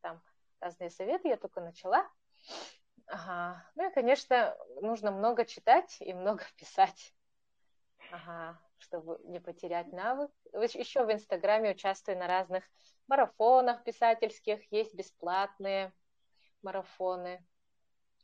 Там 0.01 0.23
разные 0.61 0.91
советы 0.91 1.29
я 1.29 1.37
только 1.37 1.61
начала. 1.61 2.09
Ага. 3.07 3.71
Ну 3.75 3.91
и, 3.91 3.93
конечно, 3.93 4.57
нужно 4.81 5.11
много 5.11 5.45
читать 5.45 5.97
и 6.01 6.13
много 6.13 6.45
писать. 6.57 7.15
Ага, 8.11 8.61
чтобы 8.79 9.19
не 9.25 9.41
потерять 9.41 9.93
навык. 9.93 10.31
Еще 10.53 11.05
в 11.05 11.13
Инстаграме 11.13 11.71
участвую 11.71 12.19
на 12.19 12.27
разных 12.27 12.65
марафонах 13.07 13.85
писательских. 13.85 14.61
Есть 14.73 14.95
бесплатные 14.95 15.93
марафоны. 16.63 17.45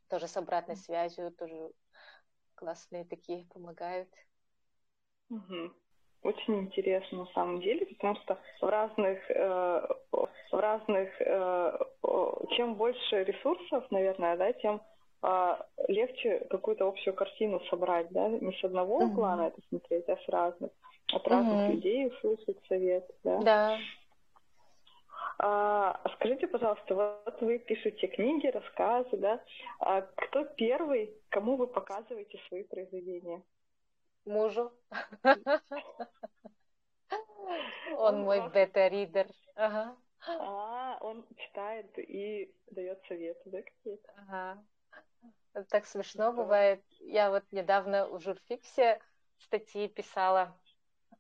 Тоже 0.09 0.27
с 0.27 0.37
обратной 0.37 0.77
связью, 0.77 1.33
тоже 1.33 1.71
классные 2.55 3.05
такие, 3.05 3.47
помогают. 3.47 4.09
Угу. 5.31 5.75
Очень 6.23 6.61
интересно 6.61 7.19
на 7.19 7.27
самом 7.27 7.61
деле, 7.61 7.87
потому 7.87 8.17
что 8.17 8.39
в 8.61 8.67
разных, 8.67 9.19
э, 9.31 9.89
в 10.13 10.59
разных, 10.59 11.09
э, 11.21 11.79
чем 12.57 12.75
больше 12.75 13.25
ресурсов, 13.25 13.85
наверное, 13.91 14.37
да, 14.37 14.53
тем 14.55 14.81
э, 15.23 15.57
легче 15.87 16.47
какую-то 16.51 16.89
общую 16.89 17.15
картину 17.15 17.61
собрать, 17.71 18.09
да, 18.11 18.29
не 18.29 18.53
с 18.53 18.65
одного 18.65 18.99
угла 18.99 19.37
на 19.37 19.49
это 19.49 19.61
смотреть, 19.69 20.09
а 20.09 20.17
с 20.17 20.29
разных, 20.29 20.71
от 21.13 21.29
разных 21.29 21.71
людей 21.75 22.09
услышать 22.09 22.59
совет, 22.69 23.09
да. 23.23 23.39
Да. 23.43 23.79
А, 25.41 26.01
скажите, 26.15 26.49
пожалуйста, 26.49 26.95
вот 26.95 27.41
вы 27.41 27.59
пишете 27.61 28.09
книги, 28.09 28.49
рассказы, 28.49 29.17
да? 29.17 29.41
А 29.79 30.03
кто 30.03 30.45
первый, 30.45 31.15
кому 31.29 31.57
вы 31.57 31.69
показываете 31.69 32.41
свои 32.49 32.65
произведения? 32.65 33.43
Мужу. 34.25 34.73
Он 37.97 38.23
мой 38.23 38.49
бета-ридер. 38.51 39.27
Ага. 39.55 39.97
А, 40.27 40.99
он 41.01 41.25
читает 41.37 41.99
и 41.99 42.53
дает 42.71 43.03
советы, 43.07 43.41
да, 43.47 43.63
какие-то? 43.63 44.13
Ага. 44.17 44.65
Так 45.71 45.87
смешно 45.87 46.33
бывает. 46.33 46.83
Я 47.01 47.31
вот 47.31 47.45
недавно 47.51 48.07
в 48.09 48.21
журфиксе 48.21 49.01
статьи 49.39 49.89
писала. 49.89 50.57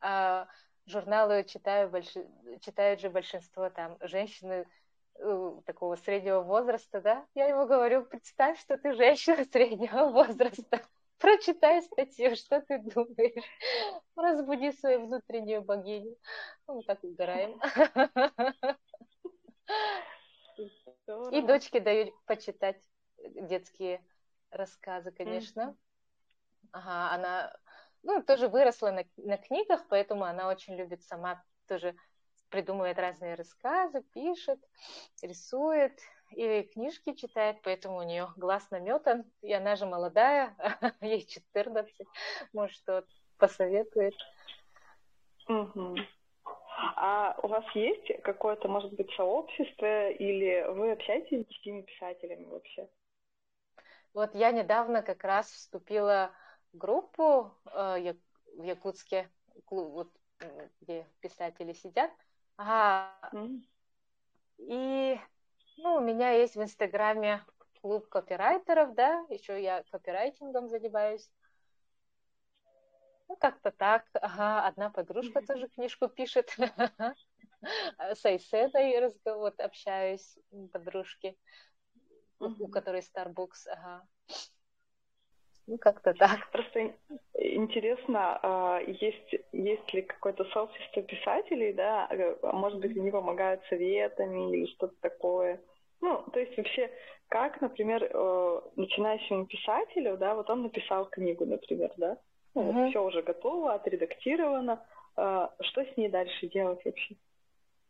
А, 0.00 0.49
журналы 0.87 1.45
читаю, 1.45 1.88
больш... 1.90 2.12
читают 2.61 3.00
же 3.00 3.11
большинство 3.11 3.71
там 3.71 3.97
женщины 4.00 4.67
э, 5.17 5.52
такого 5.64 5.97
среднего 5.97 6.40
возраста, 6.40 7.00
да? 7.00 7.26
Я 7.34 7.47
ему 7.47 7.67
говорю, 7.67 8.04
представь, 8.04 8.61
что 8.61 8.78
ты 8.78 8.95
женщина 8.95 9.45
среднего 9.45 10.06
возраста 10.11 10.82
прочитай 11.19 11.83
статью, 11.83 12.37
что 12.37 12.61
ты 12.61 12.78
думаешь. 12.78 13.45
Разбуди 14.17 14.73
свою 14.73 15.07
внутреннюю 15.07 15.63
богиню. 15.63 16.17
Ну, 16.67 16.83
так 16.83 17.02
угораем. 17.04 17.61
И 21.33 21.43
дочке 21.43 21.81
даю 21.81 22.13
почитать 22.26 22.83
детские 23.19 24.04
рассказы, 24.50 25.13
конечно. 25.13 25.76
Ага, 26.73 27.15
она 27.15 27.57
ну, 28.02 28.23
тоже 28.23 28.49
выросла 28.49 28.91
на, 28.91 29.04
на 29.17 29.37
книгах, 29.37 29.87
поэтому 29.89 30.25
она 30.25 30.49
очень 30.49 30.76
любит 30.76 31.02
сама 31.02 31.43
тоже 31.67 31.95
придумывает 32.49 32.99
разные 32.99 33.35
рассказы, 33.35 34.02
пишет, 34.15 34.59
рисует 35.23 36.00
и 36.30 36.62
книжки 36.62 37.14
читает, 37.14 37.58
поэтому 37.62 37.99
у 37.99 38.02
нее 38.02 38.32
глаз 38.36 38.71
наметан, 38.71 39.25
и 39.43 39.52
она 39.52 39.76
же 39.76 39.86
молодая, 39.86 40.54
ей 41.00 41.26
14, 41.26 41.95
может, 42.52 42.76
что 42.76 43.04
посоветует. 43.38 44.14
Угу. 45.49 45.97
А 46.97 47.36
у 47.43 47.49
вас 47.49 47.64
есть 47.75 48.23
какое-то, 48.23 48.69
может 48.69 48.93
быть, 48.93 49.10
сообщество, 49.12 50.10
или 50.10 50.64
вы 50.69 50.93
общаетесь 50.93 51.45
с 51.45 51.49
такими 51.49 51.82
писателями 51.82 52.45
вообще? 52.45 52.88
Вот 54.14 54.34
я 54.34 54.52
недавно 54.52 55.02
как 55.02 55.25
раз 55.25 55.50
вступила 55.50 56.32
в 56.73 56.78
группу 56.78 57.52
э, 57.67 58.14
в 58.56 58.62
Якутске, 58.62 59.30
клуб, 59.64 59.91
вот, 59.93 60.12
где 60.80 61.06
писатели 61.21 61.73
сидят. 61.73 62.10
Ага. 62.56 63.12
Mm. 63.32 63.60
И 64.58 65.21
ну, 65.78 65.97
у 65.97 66.00
меня 66.00 66.32
есть 66.32 66.56
в 66.56 66.62
Инстаграме 66.62 67.45
клуб 67.80 68.08
копирайтеров, 68.08 68.95
да, 68.95 69.25
еще 69.28 69.62
я 69.62 69.84
копирайтингом 69.91 70.69
занимаюсь. 70.69 71.30
Ну, 73.28 73.36
как-то 73.36 73.71
так. 73.71 74.04
Ага, 74.14 74.67
одна 74.67 74.91
подружка 74.91 75.43
тоже 75.47 75.69
книжку 75.69 76.08
пишет. 76.08 76.56
С 77.99 78.25
Айседой 78.25 78.99
разговор, 78.99 79.52
общаюсь, 79.58 80.38
подружки, 80.73 81.36
у 82.38 82.69
которой 82.69 83.02
Starbucks, 83.02 83.69
ага. 83.69 84.06
Ну, 85.67 85.76
как-то 85.76 86.14
так. 86.14 86.50
Просто 86.50 86.95
интересно, 87.34 88.41
а, 88.43 88.80
есть, 88.80 89.34
есть 89.52 89.93
ли 89.93 90.00
какое-то 90.00 90.45
сообщество 90.47 91.02
писателей, 91.02 91.75
да, 91.75 92.08
а, 92.43 92.52
может 92.52 92.80
быть, 92.80 92.97
они 92.97 93.10
помогают 93.10 93.62
советами 93.67 94.50
или 94.50 94.67
что-то 94.73 94.95
такое. 95.02 95.60
Ну, 96.00 96.25
то 96.32 96.39
есть 96.41 96.56
вообще, 96.56 96.91
как, 97.28 97.61
например, 97.61 98.04
э, 98.04 98.61
начинающему 98.76 99.47
писателю, 99.47 100.17
да, 100.17 100.34
вот 100.34 100.49
он 100.50 100.63
написал 100.63 101.06
книгу, 101.06 101.45
например, 101.45 101.93
да, 101.97 102.19
ну, 102.54 102.63
mm-hmm. 102.63 102.73
вот 102.73 102.91
все 102.91 103.04
уже 103.04 103.23
готово, 103.23 103.75
отредактировано, 103.75 104.84
а, 105.17 105.52
что 105.61 105.84
с 105.84 105.97
ней 105.97 106.08
дальше 106.08 106.47
делать 106.47 106.84
вообще? 106.84 107.17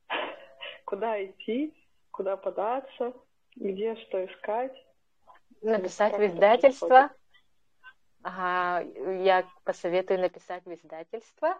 Куда 0.84 1.22
идти, 1.24 1.74
куда 2.10 2.36
податься, 2.36 3.12
где 3.56 3.96
что 3.96 4.24
искать? 4.24 4.72
Написать 5.60 6.14
в 6.14 6.24
издательство, 6.24 7.10
Ага, 8.22 8.84
я 9.22 9.46
посоветую 9.64 10.20
написать 10.20 10.64
в 10.64 10.74
издательство. 10.74 11.56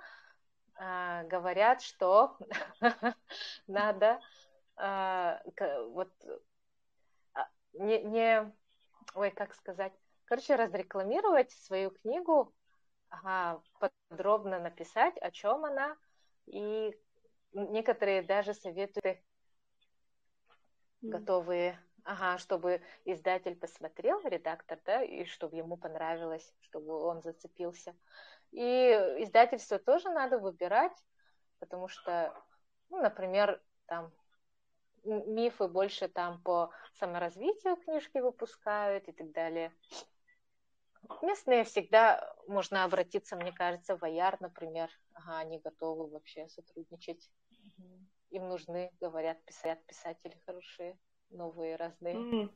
А, 0.77 1.25
говорят, 1.25 1.83
что 1.83 2.37
надо 3.67 4.21
а, 4.79 5.43
вот 5.91 6.13
а, 7.35 7.49
не, 7.75 8.03
не, 8.03 8.53
ой, 9.15 9.31
как 9.31 9.55
сказать, 9.55 9.93
короче, 10.25 10.57
разрекламировать 10.57 11.53
свою 11.53 11.91
книгу, 11.91 12.55
ага, 13.09 13.63
подробно 14.09 14.59
написать, 14.59 15.17
о 15.19 15.31
чем 15.31 15.65
она, 15.65 15.97
и 16.47 16.95
некоторые 17.53 18.23
даже 18.23 18.55
советуют 18.55 19.19
готовые 21.03 21.79
Ага, 22.11 22.39
чтобы 22.39 22.81
издатель 23.05 23.55
посмотрел, 23.55 24.19
редактор, 24.25 24.81
да, 24.87 25.03
и 25.03 25.27
чтобы 25.27 25.57
ему 25.57 25.77
понравилось, 25.77 26.55
чтобы 26.61 26.95
он 27.05 27.21
зацепился. 27.21 27.95
И 28.51 28.65
издательство 29.19 29.79
тоже 29.79 30.09
надо 30.09 30.39
выбирать, 30.39 30.97
потому 31.59 31.87
что, 31.87 32.35
ну, 32.89 33.03
например, 33.03 33.61
там 33.85 34.11
мифы 35.05 35.69
больше 35.69 36.09
там 36.09 36.41
по 36.43 36.71
саморазвитию 36.95 37.77
книжки 37.77 38.19
выпускают 38.19 39.09
и 39.09 39.13
так 39.13 39.31
далее. 39.33 39.73
Местные 41.23 41.65
всегда 41.65 42.35
можно 42.47 42.85
обратиться, 42.85 43.37
мне 43.37 43.53
кажется, 43.53 43.97
в 43.97 44.05
Аяр, 44.05 44.37
например. 44.41 44.91
Ага, 45.15 45.39
они 45.39 45.59
готовы 45.59 46.09
вообще 46.09 46.49
сотрудничать. 46.49 47.31
Им 48.31 48.49
нужны, 48.49 48.91
говорят, 49.01 49.43
писать 49.45 49.85
писатели 49.87 50.37
хорошие 50.45 50.99
новые 51.31 51.77
разные. 51.77 52.15
Mm. 52.15 52.51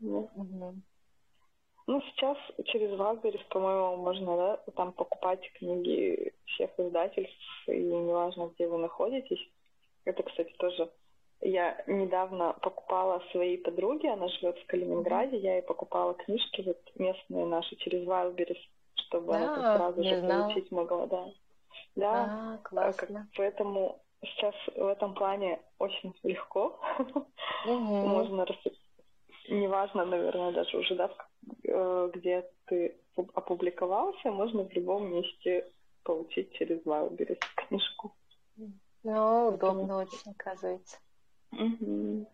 Mm-hmm. 0.00 0.80
Ну, 1.88 2.02
сейчас 2.02 2.36
через 2.66 2.90
Wildberries, 2.90 3.44
по-моему, 3.48 3.96
можно, 3.96 4.36
да, 4.36 4.56
там 4.72 4.92
покупать 4.92 5.40
книги 5.54 6.34
всех 6.44 6.70
издательств, 6.78 7.66
и 7.66 7.80
неважно, 7.80 8.52
где 8.54 8.68
вы 8.68 8.78
находитесь. 8.78 9.40
Это, 10.04 10.22
кстати, 10.22 10.52
тоже 10.58 10.92
я 11.40 11.82
недавно 11.86 12.54
покупала 12.54 13.22
своей 13.30 13.58
подруге, 13.58 14.10
она 14.10 14.28
живет 14.28 14.58
в 14.58 14.66
Калининграде, 14.66 15.36
я 15.38 15.54
ей 15.56 15.62
покупала 15.62 16.14
книжки 16.14 16.62
вот 16.62 16.78
местные 16.96 17.46
наши 17.46 17.76
через 17.76 18.06
Wildberries, 18.06 18.58
чтобы 18.94 19.32
да, 19.32 19.54
она 19.54 19.76
сразу 19.76 20.02
же 20.02 20.20
знала. 20.20 20.42
получить 20.42 20.70
могла, 20.70 21.06
да. 21.06 21.26
Да, 21.94 22.12
а, 22.12 22.54
э, 22.54 22.58
классно. 22.62 23.28
Поэтому 23.36 24.00
сейчас 24.22 24.54
в 24.74 24.86
этом 24.86 25.14
плане 25.14 25.60
очень 25.78 26.14
легко. 26.22 26.80
Можно 27.66 28.46
неважно, 29.48 30.04
наверное, 30.04 30.52
даже 30.52 30.76
уже, 30.76 30.94
да, 30.94 31.10
э, 31.64 32.10
где 32.14 32.48
ты 32.66 32.96
опубликовался, 33.34 34.30
можно 34.30 34.64
в 34.64 34.72
любом 34.72 35.10
месте 35.10 35.66
получить 36.04 36.52
через 36.52 36.84
Wildberries 36.84 37.40
книжку. 37.56 38.14
Ну, 39.02 39.48
удобно 39.48 39.98
очень, 39.98 40.32
оказывается. 40.32 40.98
Угу. 41.52 42.26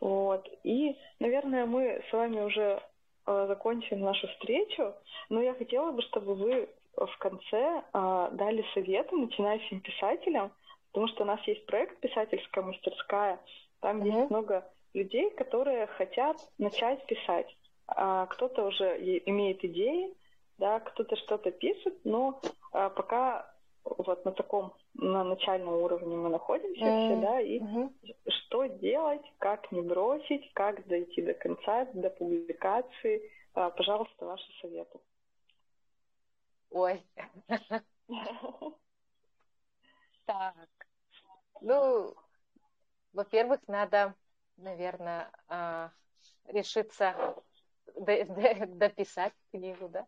Вот. 0.00 0.48
И, 0.64 0.96
наверное, 1.18 1.66
мы 1.66 2.02
с 2.08 2.12
вами 2.12 2.40
уже 2.40 2.80
э, 3.26 3.46
закончим 3.48 4.00
нашу 4.00 4.28
встречу, 4.28 4.94
но 5.28 5.42
я 5.42 5.54
хотела 5.54 5.90
бы, 5.90 6.02
чтобы 6.02 6.34
вы 6.34 6.68
в 6.94 7.18
конце 7.18 7.82
э, 7.92 8.28
дали 8.32 8.64
советы 8.74 9.16
начинающим 9.16 9.80
писателям, 9.80 10.52
потому 10.92 11.08
что 11.08 11.24
у 11.24 11.26
нас 11.26 11.40
есть 11.46 11.66
проект 11.66 11.98
«Писательская 12.00 12.64
мастерская», 12.64 13.40
там 13.80 14.00
угу. 14.00 14.06
есть 14.08 14.30
много 14.30 14.64
людей, 14.94 15.30
которые 15.30 15.86
хотят 15.86 16.36
начать 16.58 17.04
писать. 17.06 17.54
А 17.86 18.26
кто-то 18.26 18.66
уже 18.66 18.96
имеет 19.26 19.64
идеи, 19.64 20.14
да, 20.58 20.80
кто-то 20.80 21.16
что-то 21.16 21.50
пишет, 21.50 21.94
но 22.04 22.40
а, 22.72 22.90
пока 22.90 23.50
вот 23.98 24.24
на 24.24 24.32
таком 24.32 24.74
на 24.94 25.24
начальном 25.24 25.74
уровне 25.74 26.16
мы 26.16 26.28
находимся 26.28 26.84
mm-hmm. 26.84 27.06
все, 27.06 27.20
да, 27.20 27.40
и 27.40 27.60
mm-hmm. 27.60 28.14
что 28.28 28.66
делать, 28.66 29.24
как 29.38 29.70
не 29.72 29.80
бросить, 29.80 30.52
как 30.52 30.86
дойти 30.86 31.22
до 31.22 31.34
конца, 31.34 31.86
до 31.94 32.10
публикации. 32.10 33.22
А, 33.54 33.70
пожалуйста, 33.70 34.26
ваши 34.26 34.50
советы. 34.60 34.98
Ой. 36.70 37.02
Так. 40.26 40.68
Ну, 41.62 42.14
во-первых, 43.14 43.60
надо 43.66 44.14
наверное, 44.58 45.30
а, 45.48 45.90
решиться 46.46 47.14
дописать 47.94 49.32
книгу, 49.50 49.88
да. 49.88 50.06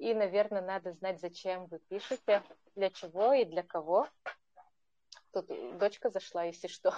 И, 0.00 0.14
наверное, 0.14 0.62
надо 0.62 0.94
знать, 0.94 1.20
зачем 1.20 1.66
вы 1.66 1.78
пишете, 1.78 2.42
для 2.74 2.88
чего 2.88 3.34
и 3.34 3.44
для 3.44 3.62
кого. 3.62 4.08
Тут 5.30 5.46
дочка 5.78 6.08
зашла, 6.08 6.44
если 6.44 6.68
что. 6.68 6.94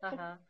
Ага. 0.00 0.40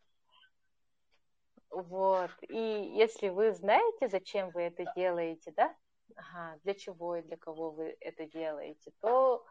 Вот. 1.68 2.30
И 2.48 2.56
если 2.96 3.28
вы 3.28 3.52
знаете, 3.52 4.08
зачем 4.08 4.50
вы 4.52 4.62
это 4.62 4.90
делаете, 4.96 5.52
да, 5.54 5.76
ага, 6.16 6.58
для 6.62 6.72
чего 6.74 7.16
и 7.16 7.22
для 7.22 7.36
кого 7.36 7.72
вы 7.72 7.94
это 8.00 8.24
делаете, 8.24 8.92
то, 9.00 9.44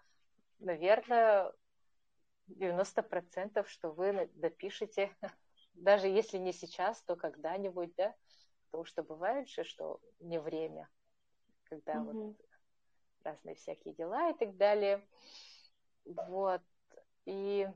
наверное, 0.57 1.53
90% 2.47 3.69
что 3.69 3.91
вы 3.91 4.31
допишете 4.33 5.15
даже 5.75 6.07
если 6.07 6.39
не 6.39 6.53
сейчас, 6.53 7.03
то 7.03 7.15
когда-нибудь, 7.15 7.93
да, 7.95 8.15
потому 8.65 8.85
что 8.85 9.03
бывает 9.03 9.47
же, 9.47 9.63
что 9.63 9.99
не 10.19 10.39
время, 10.39 10.89
когда 11.73 11.93
mm-hmm. 11.93 12.13
вот 12.13 12.35
разные 13.23 13.55
всякие 13.55 13.93
дела 13.93 14.29
и 14.29 14.33
так 14.33 14.55
далее. 14.57 15.05
Вот. 16.05 16.61
И 17.25 17.67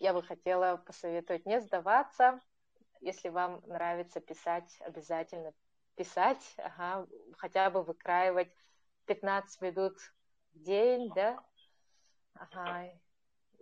я 0.00 0.12
бы 0.12 0.22
хотела 0.22 0.76
посоветовать 0.76 1.46
не 1.46 1.60
сдаваться. 1.60 2.40
Если 3.00 3.28
вам 3.30 3.62
нравится 3.66 4.20
писать, 4.20 4.76
обязательно 4.80 5.52
писать, 5.96 6.54
ага, 6.58 7.06
хотя 7.36 7.70
бы 7.70 7.82
выкраивать 7.82 8.54
15 9.06 9.60
минут 9.60 9.98
в 10.52 10.60
день, 10.60 11.10
да, 11.14 11.42
ага, 12.34 12.88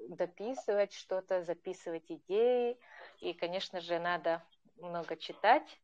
дописывать 0.09 0.92
что-то, 0.92 1.42
записывать 1.42 2.11
идеи. 2.11 2.79
И, 3.20 3.33
конечно 3.33 3.81
же, 3.81 3.98
надо 3.98 4.44
много 4.76 5.16
читать. 5.16 5.80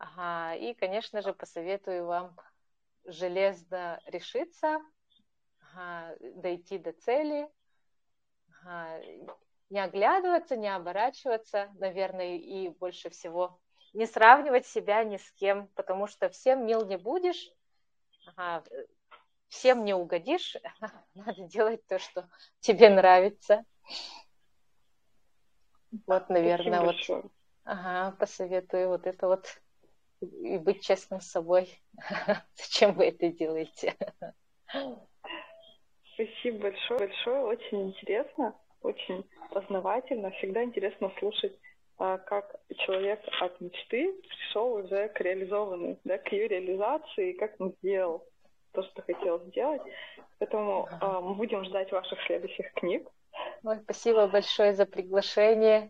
Ага, 0.00 0.54
и, 0.56 0.72
конечно 0.72 1.20
же, 1.20 1.34
посоветую 1.34 2.06
вам 2.06 2.34
железно 3.04 4.00
решиться, 4.06 4.78
ага, 5.60 6.16
дойти 6.36 6.78
до 6.78 6.92
цели, 6.92 7.46
ага, 8.64 8.98
не 9.68 9.78
оглядываться, 9.78 10.56
не 10.56 10.74
оборачиваться, 10.74 11.70
наверное, 11.74 12.36
и 12.36 12.70
больше 12.70 13.10
всего 13.10 13.60
не 13.92 14.06
сравнивать 14.06 14.66
себя 14.66 15.04
ни 15.04 15.18
с 15.18 15.32
кем, 15.32 15.68
потому 15.74 16.06
что 16.06 16.30
всем 16.30 16.64
мил 16.64 16.86
не 16.86 16.96
будешь, 16.96 17.50
ага, 18.34 18.64
всем 19.48 19.84
не 19.84 19.92
угодишь, 19.92 20.56
надо 21.14 21.42
делать 21.44 21.86
то, 21.88 21.98
что 21.98 22.26
тебе 22.60 22.88
нравится. 22.88 23.66
Вот, 26.06 26.30
наверное, 26.30 26.80
вот. 26.80 26.96
ага, 27.64 28.16
посоветую 28.16 28.88
вот 28.88 29.06
это 29.06 29.26
вот 29.26 29.60
и 30.20 30.58
быть 30.58 30.82
честным 30.82 31.20
с 31.20 31.30
собой. 31.30 31.68
Зачем 32.54 32.92
вы 32.94 33.06
это 33.06 33.28
делаете? 33.30 33.94
Спасибо 36.14 36.58
большое, 36.58 36.98
большое, 36.98 37.44
очень 37.44 37.88
интересно, 37.88 38.54
очень 38.82 39.24
познавательно. 39.50 40.30
Всегда 40.32 40.62
интересно 40.62 41.10
слушать, 41.18 41.56
а, 41.98 42.18
как 42.18 42.56
человек 42.76 43.20
от 43.40 43.60
мечты 43.60 44.12
пришел 44.22 44.74
уже 44.74 45.08
к 45.08 45.20
реализованной, 45.20 45.98
да, 46.04 46.18
к 46.18 46.32
ее 46.32 46.48
реализации, 46.48 47.32
как 47.32 47.58
он 47.58 47.74
сделал 47.82 48.26
то, 48.72 48.82
что 48.82 49.02
хотел 49.02 49.40
сделать. 49.46 49.82
Поэтому 50.38 50.88
э, 50.88 51.20
мы 51.20 51.34
будем 51.34 51.64
ждать 51.64 51.90
ваших 51.92 52.18
следующих 52.26 52.72
книг. 52.74 53.08
Ой, 53.64 53.80
спасибо 53.80 54.26
большое 54.28 54.74
за 54.74 54.86
приглашение. 54.86 55.88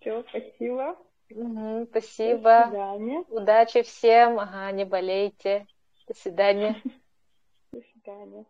Все, 0.00 0.24
спасибо. 0.28 0.98
Угу, 1.30 1.86
спасибо. 1.90 2.42
До 2.42 2.64
свидания. 2.66 3.24
Удачи 3.28 3.82
всем. 3.82 4.38
Ага, 4.38 4.70
не 4.72 4.84
болейте. 4.84 5.66
До 6.06 6.14
свидания. 6.14 6.80
До 7.72 7.80
свидания. 7.92 8.44